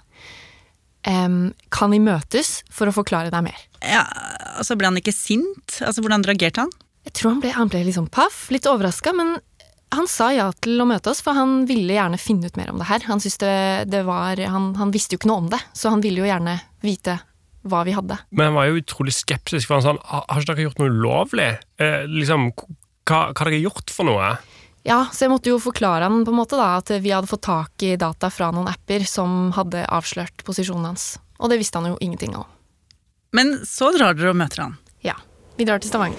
Um, 1.07 1.53
kan 1.73 1.93
vi 1.95 2.01
møtes 2.03 2.63
for 2.75 2.91
å 2.91 2.95
forklare 2.95 3.31
deg 3.33 3.45
mer? 3.47 3.61
Ja, 3.87 4.03
altså 4.59 4.75
Ble 4.77 4.91
han 4.91 4.99
ikke 4.99 5.15
sint? 5.15 5.79
Altså 5.79 6.03
Hvordan 6.03 6.27
reagerte 6.27 6.65
han? 6.67 6.73
Jeg 7.07 7.15
tror 7.17 7.37
han 7.37 7.43
ble, 7.45 7.53
han 7.55 7.71
ble 7.71 7.85
liksom 7.87 8.09
paff, 8.13 8.49
litt 8.53 8.67
overraska, 8.69 9.15
men 9.17 9.39
han 9.95 10.09
sa 10.11 10.29
ja 10.35 10.51
til 10.61 10.83
å 10.83 10.87
møte 10.89 11.09
oss, 11.09 11.23
for 11.25 11.39
han 11.39 11.63
ville 11.69 11.95
gjerne 11.97 12.19
finne 12.21 12.51
ut 12.51 12.59
mer 12.61 12.75
om 12.75 12.83
det 12.83 12.89
her. 12.91 13.07
Han, 13.09 13.23
det, 13.23 13.55
det 13.89 14.03
var, 14.05 14.37
han, 14.37 14.75
han 14.77 14.93
visste 14.93 15.17
jo 15.17 15.23
ikke 15.23 15.31
noe 15.31 15.47
om 15.47 15.49
det, 15.55 15.63
så 15.73 15.95
han 15.95 16.05
ville 16.05 16.21
jo 16.21 16.29
gjerne 16.29 16.59
vite 16.85 17.17
hva 17.69 17.81
vi 17.89 17.95
hadde. 17.97 18.19
Men 18.31 18.51
han 18.51 18.59
var 18.59 18.69
jo 18.69 18.83
utrolig 18.83 19.15
skeptisk, 19.17 19.71
for 19.71 19.79
han 19.79 19.87
sa 19.87 19.97
har 19.97 20.43
ikke 20.43 20.53
dere 20.53 20.69
gjort 20.69 20.83
noe 20.83 20.93
ulovlig? 20.93 21.49
Eh, 21.81 22.05
liksom, 22.11 22.51
hva, 23.09 23.31
hva 23.31 23.41
har 23.41 23.51
dere 23.51 23.65
gjort 23.65 23.95
for 23.95 24.09
noe? 24.09 24.35
Ja, 24.87 25.07
så 25.13 25.27
jeg 25.27 25.33
måtte 25.33 25.51
jo 25.51 25.59
forklare 25.63 26.07
han 26.07 26.25
på 26.25 26.33
en 26.33 26.39
måte 26.39 26.59
da, 26.59 26.77
at 26.79 26.93
vi 27.03 27.13
hadde 27.13 27.31
fått 27.31 27.47
tak 27.49 27.85
i 27.85 27.97
data 28.01 28.31
fra 28.31 28.51
noen 28.55 28.71
apper 28.71 29.05
som 29.09 29.51
hadde 29.57 29.85
avslørt 29.91 30.45
posisjonen 30.47 30.93
hans. 30.93 31.17
Og 31.39 31.51
det 31.53 31.59
visste 31.61 31.81
han 31.81 31.91
jo 31.91 31.99
ingenting 32.01 32.37
om. 32.39 32.47
Men 33.37 33.59
så 33.69 33.91
drar 33.95 34.17
dere 34.17 34.33
og 34.33 34.39
møter 34.41 34.65
han? 34.65 34.79
Ja. 35.05 35.19
Vi 35.59 35.67
drar 35.69 35.83
til 35.83 35.91
Stavanger. 35.91 36.19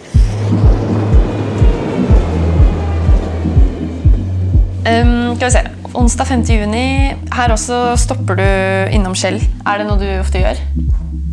Um, 4.79 5.35
skal 5.35 5.47
vi 5.47 5.53
se. 5.55 5.65
Onsdag 5.97 6.29
5. 6.29 6.45
juni. 6.53 6.85
Her 7.33 7.55
også 7.55 7.97
stopper 7.99 8.37
du 8.39 8.47
innom 8.93 9.17
Skjell. 9.17 9.41
Er 9.65 9.81
det 9.81 9.89
noe 9.89 9.99
du 10.01 10.07
ofte 10.19 10.43
gjør? 10.43 10.61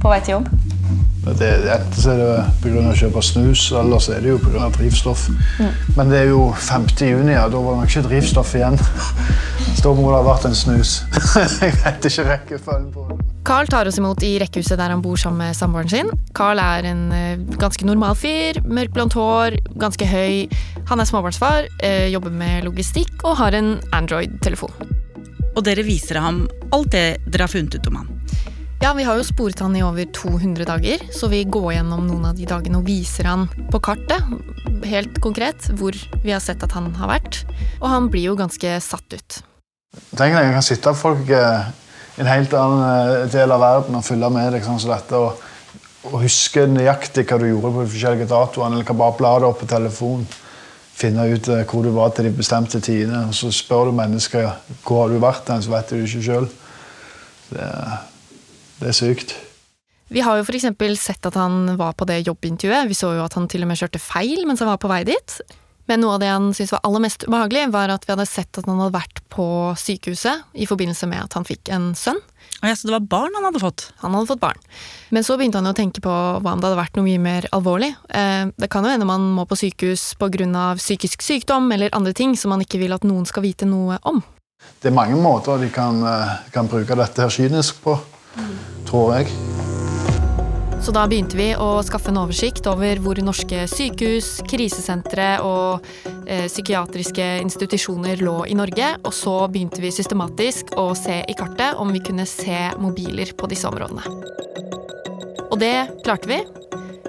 på 0.06 0.12
vei 0.12 0.20
til 0.22 0.36
jobb? 0.36 0.50
Det, 1.26 1.48
enten 1.74 1.98
så 1.98 2.12
er 2.12 2.20
det 2.20 2.34
pga. 2.62 2.82
å 2.86 2.94
kjøpe 2.94 3.22
snus, 3.24 3.64
eller 3.74 4.02
så 4.02 4.14
er 4.14 4.22
det 4.22 4.30
jo 4.30 4.38
pga. 4.38 4.68
drivstoff. 4.76 5.26
Mm. 5.58 5.72
Men 5.96 6.12
det 6.12 6.20
er 6.22 6.28
jo 6.30 6.42
5. 6.54 6.86
juni, 7.02 7.34
ja, 7.34 7.48
da 7.50 7.62
var 7.62 7.74
det 7.74 7.82
nok 7.82 7.90
ikke 7.90 8.08
drivstoff 8.08 8.54
igjen. 8.54 8.78
Så 9.76 9.82
da 9.82 9.94
må 9.96 10.06
det 10.12 10.20
ha 10.20 10.26
vært 10.26 10.46
en 10.48 10.54
snus. 10.56 11.00
Jeg 11.60 11.74
vet 11.82 12.10
ikke 12.10 12.28
rekkefølgen 12.30 12.92
på 12.94 13.08
det. 13.10 13.18
Carl 13.46 13.68
tar 13.70 13.86
oss 13.86 13.98
imot 14.00 14.24
i 14.26 14.32
rekkehuset 14.42 14.78
der 14.78 14.90
han 14.90 15.02
bor 15.04 15.18
sammen 15.20 15.44
med 15.44 15.54
samboeren 15.54 15.90
sin. 15.90 16.08
Carl 16.34 16.58
er 16.62 16.88
en 16.90 17.04
uh, 17.14 17.58
ganske 17.60 17.86
normal 17.86 18.16
fyr. 18.18 18.58
Mørkblondt 18.66 19.14
hår, 19.18 19.58
ganske 19.78 20.08
høy. 20.10 20.46
Han 20.90 21.02
er 21.02 21.06
småbarnsfar, 21.06 21.70
uh, 21.82 22.06
jobber 22.10 22.34
med 22.34 22.66
logistikk 22.66 23.22
og 23.22 23.38
har 23.42 23.54
en 23.54 23.76
Android-telefon. 23.94 24.74
Og 25.56 25.62
dere 25.66 25.86
viser 25.86 26.18
ham 26.22 26.44
alt 26.74 26.90
det 26.94 27.06
dere 27.26 27.46
har 27.46 27.52
funnet 27.52 27.78
ut 27.78 27.90
om 27.90 28.02
han. 28.02 28.10
Ja, 28.76 28.92
vi 28.92 29.06
har 29.08 29.16
jo 29.16 29.24
sporet 29.24 29.60
han 29.64 29.76
i 29.76 29.80
over 29.80 30.04
200 30.12 30.66
dager, 30.68 31.00
så 31.14 31.30
vi 31.32 31.40
går 31.48 31.78
gjennom 31.78 32.04
noen 32.04 32.26
av 32.28 32.36
de 32.36 32.44
dagene 32.48 32.76
og 32.76 32.84
viser 32.84 33.24
han 33.24 33.46
på 33.72 33.80
kartet, 33.80 34.22
helt 34.84 35.16
konkret, 35.24 35.70
hvor 35.80 35.96
vi 36.22 36.32
har 36.34 36.42
sett 36.44 36.60
at 36.62 36.74
han 36.76 36.90
har 36.98 37.08
vært. 37.14 37.38
Og 37.80 37.88
han 37.88 38.10
blir 38.12 38.28
jo 38.28 38.36
ganske 38.36 38.74
satt 38.84 39.16
ut. 39.16 39.38
Tenk 40.12 40.36
deg, 40.36 40.44
Jeg 40.44 40.54
kan 40.58 40.66
sitte 40.66 40.92
folk 40.94 41.30
eh, 41.32 41.68
i 42.18 42.20
en 42.20 42.28
helt 42.28 42.52
annen 42.52 42.82
eh, 43.24 43.28
del 43.32 43.54
av 43.54 43.62
verden 43.64 43.96
og 43.96 44.04
følge 44.04 44.28
med 44.34 44.52
deg 44.52 44.66
sånn 44.66 44.82
som 44.82 44.92
dette. 44.92 45.20
Og, 45.20 45.46
og, 46.10 46.18
huske 46.26 46.66
nøyaktig 46.68 47.24
hva 47.30 47.38
du 47.40 47.46
gjorde 47.48 47.72
på 47.72 47.84
de 47.86 47.92
forskjellige 47.94 48.28
datoene, 48.28 48.76
eller 48.76 48.88
kan 48.88 49.00
bare 49.00 49.16
bla 49.16 49.30
det 49.40 49.48
opp 49.48 49.62
på 49.62 49.70
telefonen. 49.72 50.26
Finne 50.96 51.24
ut 51.32 51.48
eh, 51.48 51.64
hvor 51.64 51.86
du 51.86 51.94
var 51.96 52.12
til 52.12 52.28
de 52.28 52.34
bestemte 52.36 52.82
tidene. 52.84 53.24
og 53.30 53.40
Så 53.40 53.48
spør 53.56 53.88
du 53.88 53.96
mennesker 53.96 54.52
hvor 54.84 55.06
har 55.06 55.16
du 55.16 55.16
vært, 55.24 55.48
så 55.48 55.72
vet 55.72 55.96
du 55.96 56.04
ikke 56.04 56.26
sjøl. 56.28 56.50
Det 58.80 58.90
er 58.92 58.96
sykt. 58.96 59.36
Vi 60.08 60.22
har 60.22 60.38
jo 60.38 60.44
f.eks. 60.46 60.68
sett 61.02 61.26
at 61.26 61.34
han 61.34 61.76
var 61.78 61.96
på 61.98 62.06
det 62.06 62.22
jobbintervjuet. 62.26 62.88
Vi 62.88 62.94
så 62.94 63.16
jo 63.16 63.24
at 63.24 63.34
han 63.34 63.48
til 63.50 63.64
og 63.66 63.70
med 63.72 63.80
kjørte 63.80 64.02
feil 64.02 64.44
mens 64.46 64.62
han 64.62 64.70
var 64.70 64.78
på 64.82 64.90
vei 64.90 65.02
dit. 65.08 65.40
Men 65.86 66.02
noe 66.02 66.16
av 66.16 66.22
det 66.22 66.30
han 66.30 66.48
syntes 66.54 66.72
var 66.74 66.82
aller 66.86 67.02
mest 67.04 67.24
ubehagelig, 67.28 67.68
var 67.70 67.92
at 67.94 68.06
vi 68.06 68.10
hadde 68.10 68.26
sett 68.26 68.58
at 68.58 68.66
han 68.66 68.80
hadde 68.82 68.96
vært 68.96 69.20
på 69.30 69.46
sykehuset 69.78 70.58
i 70.58 70.66
forbindelse 70.66 71.06
med 71.10 71.28
at 71.28 71.36
han 71.38 71.46
fikk 71.46 71.70
en 71.74 71.92
sønn. 71.98 72.18
ja, 72.58 72.74
Så 72.74 72.88
det 72.88 72.96
var 72.96 73.06
barn 73.06 73.36
han 73.38 73.46
hadde 73.46 73.62
fått? 73.62 73.84
Han 74.02 74.16
hadde 74.16 74.30
fått 74.32 74.42
barn. 74.42 74.58
Men 75.14 75.26
så 75.26 75.36
begynte 75.38 75.62
han 75.62 75.70
å 75.70 75.76
tenke 75.78 76.02
på 76.02 76.10
hva 76.10 76.54
om 76.54 76.62
det 76.62 76.66
hadde 76.66 76.80
vært 76.80 76.98
noe 76.98 77.06
mye 77.06 77.22
mer 77.22 77.46
alvorlig. 77.54 77.92
Eh, 78.10 78.50
det 78.58 78.70
kan 78.70 78.82
jo 78.82 78.90
hende 78.90 79.06
man 79.06 79.30
må 79.36 79.46
på 79.46 79.58
sykehus 79.58 80.14
pga. 80.18 80.74
psykisk 80.74 81.22
sykdom 81.22 81.70
eller 81.72 81.94
andre 81.94 82.12
ting 82.12 82.34
som 82.34 82.50
man 82.50 82.66
ikke 82.66 82.82
vil 82.82 82.92
at 82.92 83.06
noen 83.06 83.26
skal 83.26 83.46
vite 83.46 83.66
noe 83.66 83.98
om. 84.02 84.22
Det 84.82 84.90
er 84.90 84.98
mange 84.98 85.14
måter 85.14 85.60
de 85.60 85.70
kan, 85.70 86.02
eh, 86.02 86.50
kan 86.50 86.66
bruke 86.66 86.96
dette 86.98 87.22
her 87.22 87.30
kynisk 87.30 87.82
på 87.82 87.94
tror 88.88 89.16
jeg. 89.18 89.30
Så 90.86 90.92
da 90.94 91.02
begynte 91.10 91.34
vi 91.34 91.48
å 91.58 91.80
skaffe 91.82 92.12
en 92.12 92.20
oversikt 92.20 92.68
over 92.70 93.00
hvor 93.02 93.18
norske 93.24 93.64
sykehus, 93.66 94.28
krisesentre 94.46 95.40
og 95.42 95.86
eh, 96.28 96.44
psykiatriske 96.46 97.26
institusjoner 97.42 98.22
lå 98.22 98.36
i 98.46 98.54
Norge. 98.54 98.92
Og 99.02 99.14
så 99.16 99.34
begynte 99.50 99.82
vi 99.82 99.90
systematisk 99.90 100.76
å 100.78 100.92
se 100.94 101.22
i 101.26 101.34
kartet 101.38 101.80
om 101.82 101.90
vi 101.90 102.04
kunne 102.06 102.28
se 102.30 102.68
mobiler 102.78 103.34
på 103.34 103.50
disse 103.50 103.66
områdene. 103.66 104.04
Og 105.50 105.58
det 105.58 105.74
klarte 106.06 106.30
vi. 106.30 106.38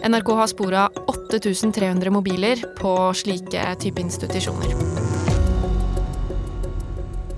NRK 0.07 0.33
har 0.39 0.49
spora 0.49 0.89
8300 1.13 2.13
mobiler 2.13 2.61
på 2.79 2.97
slike 3.17 3.63
type 3.83 4.01
institusjoner. 4.01 4.73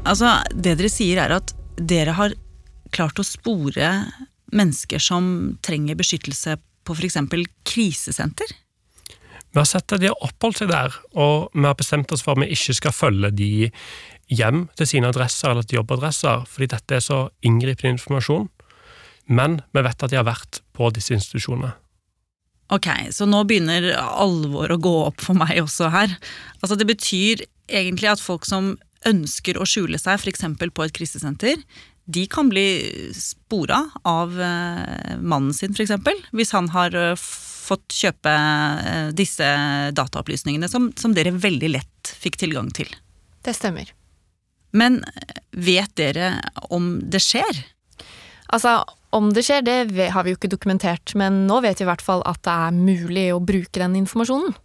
Altså, 0.07 0.37
det 0.53 0.77
dere 0.79 0.91
sier 0.93 1.19
er 1.25 1.35
at 1.41 1.51
dere 1.75 2.15
har 2.15 2.35
klart 2.95 3.19
å 3.21 3.27
spore 3.27 3.91
mennesker 4.55 5.01
som 5.03 5.57
trenger 5.65 5.99
beskyttelse 5.99 6.57
på 6.87 6.95
f.eks. 6.97 7.19
krisesenter? 7.67 8.55
Vi 9.49 9.57
har 9.57 9.65
sett 9.65 9.91
at 9.93 10.01
de 10.01 10.11
har 10.11 10.23
oppholdt 10.25 10.61
seg 10.61 10.69
der, 10.69 10.93
og 11.17 11.49
vi 11.55 11.65
har 11.65 11.77
bestemt 11.77 12.11
oss 12.13 12.21
for 12.25 12.37
at 12.37 12.43
vi 12.43 12.53
ikke 12.53 12.75
skal 12.77 12.93
følge 12.93 13.31
de 13.33 13.51
hjem 14.29 14.67
til 14.77 14.89
sine 14.89 15.09
adresser 15.09 15.49
eller 15.49 15.65
til 15.65 15.79
jobbadresser, 15.79 16.45
fordi 16.49 16.69
dette 16.75 16.97
er 16.99 17.05
så 17.05 17.21
inngripende 17.45 17.95
informasjon. 17.97 18.49
Men 19.29 19.61
vi 19.73 19.85
vet 19.85 20.05
at 20.05 20.11
de 20.11 20.19
har 20.19 20.27
vært 20.27 20.61
på 20.77 20.89
disse 20.93 21.15
institusjonene. 21.17 21.73
Ok, 22.69 22.85
så 23.13 23.25
nå 23.25 23.41
begynner 23.49 23.89
alvoret 23.97 24.77
å 24.77 24.83
gå 24.83 24.95
opp 25.07 25.23
for 25.25 25.37
meg 25.37 25.57
også 25.63 25.89
her. 25.93 26.13
Altså 26.61 26.77
Det 26.77 26.85
betyr 26.89 27.41
egentlig 27.65 28.11
at 28.11 28.21
folk 28.21 28.45
som 28.45 28.75
ønsker 29.09 29.57
å 29.57 29.65
skjule 29.65 29.97
seg, 29.97 30.19
f.eks. 30.19 30.45
på 30.59 30.85
et 30.85 30.93
krisesenter, 30.93 31.57
de 32.09 32.25
kan 32.27 32.49
bli 32.49 32.67
spora 33.13 33.83
av 34.01 34.41
eh, 34.41 35.17
mannen 35.21 35.53
sin, 35.53 35.75
f.eks. 35.77 35.91
Hvis 36.33 36.53
han 36.55 36.71
har 36.73 36.95
eh, 36.97 37.13
fått 37.69 37.93
kjøpe 37.93 38.33
eh, 38.33 39.09
disse 39.13 39.45
dataopplysningene 39.93 40.69
som, 40.71 40.89
som 40.97 41.13
dere 41.13 41.35
veldig 41.37 41.69
lett 41.75 42.13
fikk 42.17 42.39
tilgang 42.41 42.71
til. 42.73 42.89
Det 43.45 43.53
stemmer. 43.53 43.91
Men 44.73 45.03
vet 45.53 45.93
dere 45.97 46.33
om 46.73 46.95
det 47.09 47.21
skjer? 47.25 47.61
Altså, 48.49 48.79
om 49.13 49.29
det 49.33 49.45
skjer, 49.45 49.61
det 49.65 50.09
har 50.13 50.25
vi 50.25 50.33
jo 50.33 50.39
ikke 50.39 50.49
dokumentert, 50.49 51.13
men 51.17 51.43
nå 51.49 51.61
vet 51.65 51.77
vi 51.81 51.85
i 51.85 51.89
hvert 51.89 52.05
fall 52.05 52.25
at 52.29 52.41
det 52.45 52.53
er 52.53 52.73
mulig 52.77 53.27
å 53.33 53.41
bruke 53.41 53.81
den 53.81 53.97
informasjonen. 54.01 54.57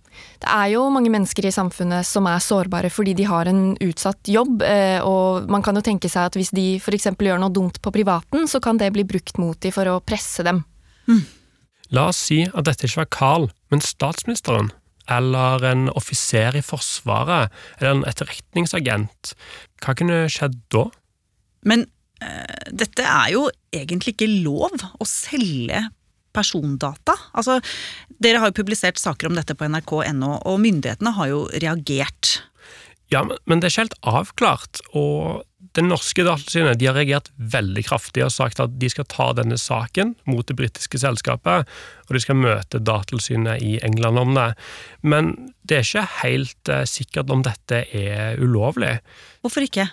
Det 0.43 0.51
er 0.51 0.73
jo 0.75 0.87
mange 0.93 1.13
mennesker 1.13 1.49
i 1.49 1.55
samfunnet 1.55 2.07
som 2.09 2.29
er 2.31 2.43
sårbare 2.43 2.91
fordi 2.93 3.15
de 3.19 3.27
har 3.29 3.49
en 3.51 3.75
utsatt 3.85 4.31
jobb, 4.31 4.63
eh, 4.67 4.99
og 5.05 5.51
man 5.51 5.65
kan 5.65 5.77
jo 5.79 5.85
tenke 5.85 6.11
seg 6.11 6.31
at 6.31 6.39
hvis 6.39 6.53
de 6.57 6.75
f.eks. 6.81 7.11
gjør 7.13 7.41
noe 7.43 7.55
dumt 7.55 7.81
på 7.83 7.93
privaten, 7.95 8.49
så 8.51 8.61
kan 8.65 8.81
det 8.81 8.93
bli 8.95 9.07
brukt 9.09 9.41
mot 9.41 9.59
dem 9.61 9.75
for 9.75 9.91
å 9.91 10.01
presse 10.05 10.47
dem. 10.47 10.63
Mm. 11.09 11.25
La 11.95 12.09
oss 12.11 12.23
si 12.31 12.43
at 12.47 12.67
dette 12.67 12.89
ikke 12.89 13.05
var 13.05 13.13
Carl, 13.15 13.49
men 13.73 13.85
statsministeren. 13.85 14.73
Eller 15.11 15.65
en 15.69 15.89
offiser 15.93 16.57
i 16.57 16.63
Forsvaret, 16.65 17.53
eller 17.77 17.99
en 17.99 18.07
etterretningsagent. 18.09 19.35
Hva 19.85 19.93
kunne 19.99 20.23
skjedd 20.33 20.57
da? 20.73 20.87
Men 21.69 21.85
øh, 22.25 22.71
dette 22.73 23.05
er 23.05 23.35
jo 23.35 23.45
egentlig 23.75 24.17
ikke 24.17 24.31
lov 24.47 24.81
å 24.81 25.09
selge 25.09 25.83
persondata. 26.35 27.17
Altså, 27.39 27.61
dere 28.23 28.43
har 28.43 28.51
jo 28.51 28.59
publisert 28.59 29.01
saker 29.01 29.31
om 29.31 29.39
dette 29.39 29.57
på 29.57 29.69
nrk.no, 29.71 30.35
og 30.43 30.61
myndighetene 30.63 31.15
har 31.19 31.33
jo 31.33 31.47
reagert. 31.63 32.39
Ja, 33.13 33.23
men 33.23 33.61
det 33.61 33.69
er 33.69 33.75
ikke 33.75 33.87
helt 33.87 34.01
avklart. 34.15 34.85
og 34.93 35.45
det 35.75 35.83
norske 35.83 36.23
datatilsynet 36.23 36.83
har 36.87 36.95
reagert 36.95 37.31
veldig 37.35 37.83
kraftig 37.89 38.23
og 38.23 38.33
sagt 38.33 38.61
at 38.63 38.77
de 38.79 38.91
skal 38.93 39.09
ta 39.11 39.31
denne 39.35 39.57
saken 39.59 40.13
mot 40.31 40.47
det 40.47 40.55
britiske 40.59 41.01
selskapet, 41.03 41.67
og 42.07 42.15
de 42.15 42.23
skal 42.23 42.39
møte 42.39 42.79
datatilsynet 42.79 43.65
i 43.65 43.75
England 43.87 44.23
om 44.23 44.37
det. 44.37 44.49
Men 45.03 45.35
det 45.67 45.81
er 45.81 45.89
ikke 45.89 46.07
helt 46.21 46.71
uh, 46.71 46.85
sikkert 46.87 47.33
om 47.35 47.43
dette 47.47 47.85
er 47.91 48.39
ulovlig. 48.39 49.01
Hvorfor 49.43 49.67
ikke? 49.67 49.89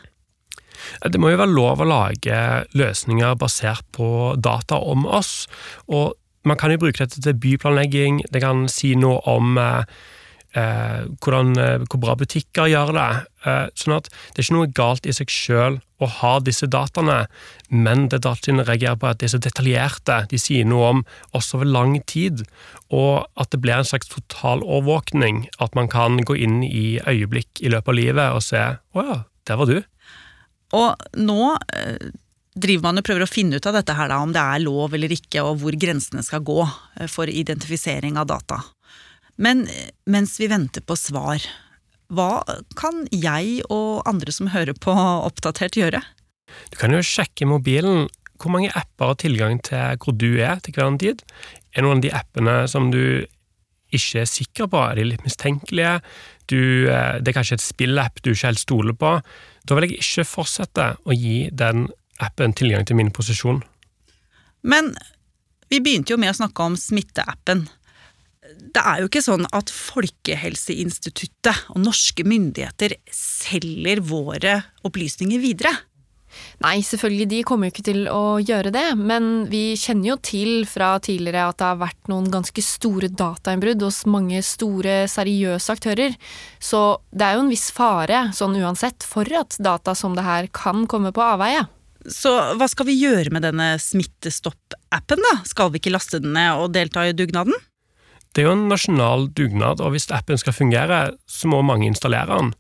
Det 1.01 1.19
må 1.21 1.31
jo 1.31 1.41
være 1.41 1.53
lov 1.53 1.81
å 1.81 1.89
lage 1.89 2.37
løsninger 2.77 3.35
basert 3.41 3.85
på 3.95 4.35
data 4.37 4.77
om 4.77 5.07
oss, 5.09 5.47
og 5.89 6.13
man 6.43 6.57
kan 6.57 6.73
jo 6.73 6.81
bruke 6.81 7.03
dette 7.03 7.21
til 7.21 7.37
byplanlegging, 7.37 8.23
det 8.33 8.41
kan 8.41 8.67
si 8.71 8.95
noe 8.99 9.21
om 9.29 9.57
eh, 9.61 9.83
eh, 10.57 11.05
hvordan, 11.21 11.53
eh, 11.59 11.83
hvor 11.89 12.01
bra 12.01 12.15
butikker 12.15 12.69
gjør 12.71 12.93
det. 12.95 13.09
Eh, 13.45 13.67
sånn 13.77 13.95
at 13.97 14.09
det 14.09 14.41
er 14.41 14.45
ikke 14.45 14.57
noe 14.57 14.71
galt 14.77 15.07
i 15.07 15.15
seg 15.15 15.31
sjøl 15.31 15.79
å 16.01 16.09
ha 16.19 16.33
disse 16.41 16.67
dataene, 16.71 17.25
men 17.69 18.07
det 18.09 18.23
Datatilsynet 18.25 18.67
reagerer 18.67 18.97
på, 18.99 19.09
at 19.09 19.21
de 19.21 19.27
er 19.27 19.33
så 19.35 19.41
detaljerte. 19.41 20.17
De 20.31 20.39
sier 20.41 20.65
noe 20.67 20.89
om 20.95 21.03
oss 21.37 21.53
over 21.55 21.69
lang 21.69 21.99
tid, 22.09 22.43
og 22.89 23.27
at 23.39 23.53
det 23.53 23.61
blir 23.61 23.77
en 23.77 23.87
slags 23.87 24.09
totalovervåkning. 24.11 25.45
At 25.61 25.77
man 25.77 25.91
kan 25.91 26.19
gå 26.25 26.37
inn 26.37 26.61
i 26.65 26.99
øyeblikk 27.05 27.61
i 27.61 27.71
løpet 27.71 27.93
av 27.93 27.99
livet 27.99 28.33
og 28.33 28.43
se 28.43 28.57
'Å 28.57 29.07
ja, 29.07 29.23
der 29.45 29.55
var 29.57 29.65
du'. 29.65 29.83
Og 30.73 30.95
nå 31.17 31.57
eh, 31.75 32.11
driver 32.55 32.89
man 32.89 32.99
og 32.99 33.07
prøver 33.07 33.25
å 33.25 33.29
finne 33.29 33.59
ut 33.59 33.67
av 33.69 33.77
dette 33.77 33.95
her 33.95 34.11
da, 34.11 34.19
om 34.23 34.33
det 34.35 34.43
er 34.43 34.63
lov 34.63 34.95
eller 34.95 35.13
ikke, 35.15 35.43
og 35.45 35.61
hvor 35.63 35.77
grensene 35.79 36.23
skal 36.25 36.43
gå 36.45 36.59
eh, 36.65 37.09
for 37.11 37.31
identifisering 37.31 38.19
av 38.19 38.29
data. 38.31 38.61
Men 39.41 39.65
eh, 39.71 39.91
mens 40.11 40.37
vi 40.41 40.49
venter 40.51 40.83
på 40.83 40.97
svar, 40.99 41.43
hva 42.11 42.43
kan 42.79 43.05
jeg 43.15 43.61
og 43.71 44.01
andre 44.09 44.35
som 44.35 44.51
hører 44.51 44.75
på 44.75 44.95
Oppdatert 45.29 45.79
gjøre? 45.79 46.03
Du 46.73 46.79
kan 46.79 46.91
jo 46.91 47.03
sjekke 47.05 47.45
i 47.45 47.51
mobilen 47.51 48.09
hvor 48.41 48.51
mange 48.51 48.71
apper 48.73 49.11
har 49.11 49.19
tilgang 49.21 49.59
til 49.63 50.01
hvor 50.01 50.15
du 50.17 50.41
er 50.41 50.59
til 50.65 50.73
hver 50.75 50.97
tid. 50.99 51.21
Er 51.77 51.85
noen 51.85 52.01
av 52.01 52.03
de 52.07 52.15
appene 52.17 52.55
som 52.67 52.89
du 52.91 53.23
ikke 53.91 54.23
er 54.23 54.29
sikker 54.29 54.69
på, 54.71 54.81
er 54.81 54.97
de 54.97 55.05
litt 55.05 55.23
mistenkelige? 55.27 55.99
Du, 56.51 56.89
eh, 56.89 57.19
det 57.21 57.31
er 57.31 57.37
kanskje 57.37 57.59
et 57.59 57.63
spillapp 57.63 58.21
du 58.23 58.33
ikke 58.33 58.49
helt 58.49 58.63
stoler 58.63 58.97
på. 58.97 59.15
Da 59.67 59.77
vil 59.77 59.87
jeg 59.87 60.01
ikke 60.01 60.27
fortsette 60.27 60.87
å 61.05 61.15
gi 61.15 61.51
den 61.53 61.85
appen 62.23 62.55
tilgang 62.57 62.87
til 62.87 62.99
min 62.99 63.11
posisjon. 63.13 63.61
Men 64.61 64.93
vi 65.71 65.79
begynte 65.81 66.13
jo 66.13 66.19
med 66.21 66.33
å 66.33 66.39
snakke 66.41 66.65
om 66.65 66.75
smitteappen. 66.79 67.65
Det 68.75 68.81
er 68.83 69.01
jo 69.01 69.09
ikke 69.09 69.23
sånn 69.23 69.47
at 69.55 69.71
Folkehelseinstituttet 69.73 71.71
og 71.73 71.79
norske 71.85 72.25
myndigheter 72.27 72.97
selger 73.15 74.03
våre 74.05 74.59
opplysninger 74.87 75.41
videre. 75.41 75.73
Nei, 76.63 76.77
selvfølgelig, 76.85 77.27
de 77.31 77.39
kommer 77.47 77.67
jo 77.67 77.73
ikke 77.73 77.85
til 77.89 78.05
å 78.11 78.39
gjøre 78.39 78.71
det, 78.71 78.85
men 78.99 79.49
vi 79.51 79.73
kjenner 79.79 80.13
jo 80.13 80.17
til 80.23 80.51
fra 80.69 80.93
tidligere 81.03 81.49
at 81.49 81.59
det 81.59 81.67
har 81.67 81.81
vært 81.81 82.11
noen 82.11 82.29
ganske 82.31 82.63
store 82.63 83.09
datainnbrudd 83.11 83.83
hos 83.83 84.03
mange 84.07 84.39
store, 84.45 85.01
seriøse 85.11 85.75
aktører, 85.75 86.15
så 86.63 87.01
det 87.11 87.27
er 87.27 87.35
jo 87.35 87.45
en 87.45 87.51
viss 87.51 87.67
fare, 87.75 88.29
sånn 88.37 88.55
uansett, 88.61 89.03
for 89.03 89.27
at 89.41 89.59
data 89.59 89.95
som 89.97 90.15
det 90.15 90.27
her 90.27 90.47
kan 90.55 90.85
komme 90.91 91.11
på 91.15 91.25
avveie. 91.25 91.65
Så 92.09 92.31
hva 92.57 92.67
skal 92.69 92.87
vi 92.87 92.97
gjøre 92.97 93.33
med 93.33 93.45
denne 93.45 93.75
Smittestopp-appen, 93.81 95.21
da? 95.21 95.33
Skal 95.45 95.73
vi 95.73 95.81
ikke 95.81 95.93
laste 95.93 96.21
den 96.23 96.33
ned 96.37 96.63
og 96.63 96.73
delta 96.73 97.05
i 97.05 97.13
dugnaden? 97.13 97.53
Det 98.31 98.41
er 98.41 98.47
jo 98.47 98.55
en 98.55 98.69
nasjonal 98.71 99.27
dugnad, 99.35 99.83
og 99.83 99.91
hvis 99.93 100.07
appen 100.15 100.39
skal 100.39 100.55
fungere, 100.55 101.01
så 101.27 101.51
må 101.51 101.59
mange 101.67 101.89
installere 101.89 102.31
den. 102.31 102.53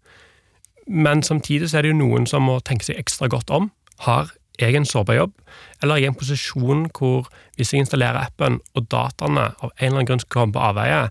Men 0.91 1.23
samtidig 1.23 1.71
så 1.71 1.79
er 1.79 1.87
det 1.87 1.93
jo 1.93 2.01
noen 2.01 2.27
som 2.27 2.43
må 2.43 2.59
tenke 2.67 2.85
seg 2.85 2.99
ekstra 2.99 3.29
godt 3.31 3.53
om. 3.55 3.69
Har 4.03 4.33
jeg 4.59 4.75
en 4.75 4.85
sårbar 4.85 5.17
jobb, 5.17 5.33
eller 5.81 5.95
er 5.95 6.03
jeg 6.03 6.09
i 6.09 6.11
en 6.11 6.19
posisjon 6.19 6.85
hvor 6.97 7.29
hvis 7.55 7.73
jeg 7.73 7.85
installerer 7.85 8.27
appen, 8.27 8.59
og 8.75 8.89
dataene 8.91 9.51
av 9.57 9.71
en 9.71 9.77
eller 9.79 10.01
annen 10.01 10.11
grunn 10.11 10.23
skal 10.25 10.35
komme 10.37 10.57
på 10.57 10.65
avveie, 10.69 11.05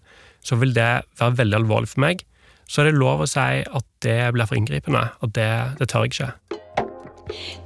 så 0.44 0.60
vil 0.60 0.76
det 0.76 0.90
være 1.18 1.38
veldig 1.40 1.62
alvorlig 1.62 1.94
for 1.94 2.04
meg. 2.06 2.24
Så 2.70 2.82
er 2.82 2.90
det 2.90 3.00
lov 3.00 3.24
å 3.24 3.30
si 3.30 3.64
at 3.64 3.86
det 4.04 4.20
blir 4.36 4.46
for 4.46 4.60
inngripende, 4.60 5.08
og 5.24 5.32
det, 5.34 5.50
det 5.80 5.90
tør 5.90 6.06
jeg 6.06 6.14
ikke. 6.14 6.59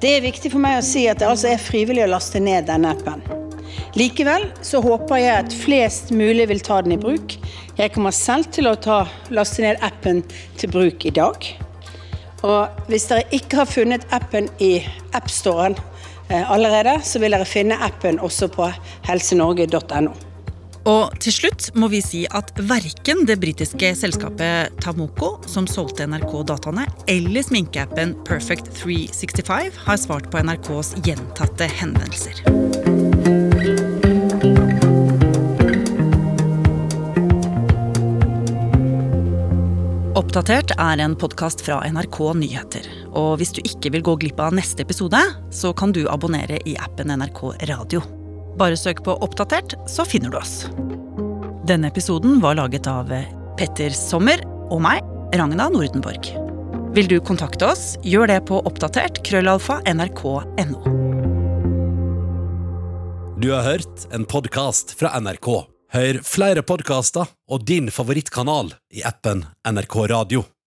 Det 0.01 0.17
er 0.17 0.25
viktig 0.25 0.53
for 0.53 0.63
meg 0.63 0.79
å 0.81 0.87
si 0.87 1.07
at 1.11 1.23
det 1.23 1.29
altså 1.29 1.53
er 1.53 1.63
frivillig 1.63 2.05
å 2.07 2.13
laste 2.15 2.43
ned 2.43 2.69
denne 2.71 2.95
appen. 2.95 3.23
Likevel 3.99 4.49
så 4.65 4.81
håper 4.83 5.21
jeg 5.23 5.45
at 5.45 5.55
flest 5.55 6.11
mulig 6.15 6.49
vil 6.51 6.63
ta 6.65 6.81
den 6.83 6.97
i 6.97 7.01
bruk. 7.01 7.37
Jeg 7.79 7.93
kommer 7.95 8.15
selv 8.15 8.51
til 8.55 8.69
å 8.71 8.75
ta, 8.79 9.05
laste 9.35 9.63
ned 9.65 9.83
appen 9.87 10.23
til 10.59 10.73
bruk 10.75 11.07
i 11.07 11.15
dag. 11.15 11.49
Og 12.45 12.91
hvis 12.91 13.09
dere 13.09 13.25
ikke 13.35 13.63
har 13.63 13.71
funnet 13.71 14.05
appen 14.15 14.51
i 14.63 14.77
appstoren 15.17 15.79
eh, 16.29 16.45
allerede, 16.45 16.99
så 17.07 17.23
vil 17.23 17.35
dere 17.35 17.49
finne 17.49 17.79
appen 17.87 18.21
også 18.21 18.51
på 18.53 18.69
helsenorge.no. 19.09 20.34
Og 20.85 21.15
til 21.17 21.33
slutt 21.33 21.71
må 21.81 21.89
vi 21.89 22.03
si 22.05 22.25
at 22.37 22.51
verken 22.69 23.25
det 23.29 23.39
britiske 23.41 23.95
selskapet 23.97 24.75
Tamoko, 24.85 25.39
som 25.49 25.65
solgte 25.69 26.05
NRK 26.05 26.35
dataene, 26.51 26.85
eller 27.09 27.47
sminkeappen 27.47 28.13
Perfect 28.29 28.69
365 28.83 29.79
har 29.87 30.01
svart 30.01 30.29
på 30.29 30.43
NRKs 30.45 30.93
gjentatte 31.07 31.71
henvendelser. 31.81 32.45
Oppdatert 40.15 40.75
er 40.77 41.01
en 41.01 41.17
podkast 41.19 41.65
fra 41.65 41.79
NRK 41.89 42.19
Nyheter. 42.39 42.91
Og 43.17 43.39
hvis 43.41 43.55
du 43.57 43.63
ikke 43.65 43.95
vil 43.97 44.05
gå 44.05 44.19
glipp 44.21 44.43
av 44.43 44.53
neste 44.55 44.85
episode, 44.85 45.23
så 45.51 45.73
kan 45.73 45.97
du 45.97 46.05
abonnere 46.13 46.61
i 46.69 46.77
appen 46.77 47.15
NRK 47.15 47.43
Radio. 47.73 48.05
Bare 48.59 48.77
søk 48.79 49.03
på 49.07 49.17
Oppdatert, 49.25 49.75
så 49.91 50.07
finner 50.07 50.31
du 50.31 50.39
oss. 50.39 50.65
Denne 51.67 51.89
episoden 51.91 52.39
var 52.45 52.59
laget 52.59 52.87
av 52.91 53.11
Petter 53.59 53.95
Sommer 53.97 54.43
og 54.71 54.83
meg, 54.85 55.03
Ragna 55.35 55.67
Nordenborg. 55.73 56.31
Vil 56.95 57.09
du 57.11 57.17
kontakte 57.19 57.67
oss, 57.73 57.97
gjør 58.07 58.31
det 58.31 58.41
på 58.47 58.61
oppdatert 58.69 59.19
krøllalfa 59.27 59.81
nrk.no. 59.91 60.83
Du 63.43 63.51
har 63.51 63.67
hørt 63.67 64.07
en 64.15 64.29
podkast 64.31 64.95
fra 64.95 65.11
NRK. 65.19 65.51
Hør 65.95 66.23
flere 66.27 66.63
podkaster 66.67 67.27
og 67.51 67.67
din 67.67 67.91
favorittkanal 67.91 68.73
i 68.95 69.03
appen 69.07 69.43
NRK 69.67 69.99
Radio. 70.15 70.47